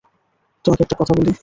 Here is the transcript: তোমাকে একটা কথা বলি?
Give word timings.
তোমাকে 0.65 0.81
একটা 0.83 0.95
কথা 0.95 1.13
বলি? 1.17 1.31